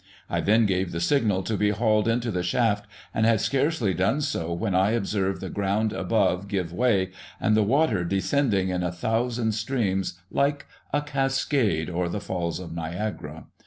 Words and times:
I 0.31 0.41
then 0.41 0.65
gave 0.65 0.91
the 0.91 0.99
signal 0.99 1.43
to 1.43 1.55
be 1.55 1.69
hauled 1.69 2.07
into 2.07 2.31
the 2.31 2.41
shaft, 2.41 2.87
and 3.13 3.23
had 3.27 3.39
scarcely 3.39 3.93
done 3.93 4.21
so 4.21 4.51
when 4.51 4.73
I 4.73 4.93
observed 4.93 5.41
the 5.41 5.49
ground 5.51 5.93
above 5.93 6.47
give 6.47 6.73
way, 6.73 7.11
and 7.39 7.55
the 7.55 7.61
water 7.61 8.03
descending 8.03 8.69
in 8.69 8.81
a 8.81 8.91
thousand 8.91 9.51
streams, 9.51 10.19
like 10.31 10.65
a 10.91 11.03
cascade, 11.03 11.87
or 11.87 12.09
the 12.09 12.19
Falls 12.19 12.59
of 12.59 12.73
Niagara. 12.73 13.45